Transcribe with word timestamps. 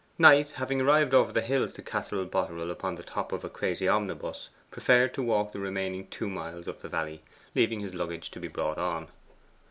Knight 0.17 0.53
having 0.53 0.81
arrived 0.81 1.13
over 1.13 1.31
the 1.31 1.43
hills 1.43 1.71
to 1.73 1.83
Castle 1.83 2.25
Boterel 2.25 2.71
upon 2.71 2.95
the 2.95 3.03
top 3.03 3.31
of 3.31 3.45
a 3.45 3.49
crazy 3.51 3.87
omnibus, 3.87 4.49
preferred 4.71 5.13
to 5.13 5.21
walk 5.21 5.51
the 5.51 5.59
remaining 5.59 6.07
two 6.07 6.27
miles 6.27 6.67
up 6.67 6.81
the 6.81 6.89
valley, 6.89 7.21
leaving 7.53 7.81
his 7.81 7.93
luggage 7.93 8.31
to 8.31 8.39
be 8.39 8.47
brought 8.47 8.79
on. 8.79 9.09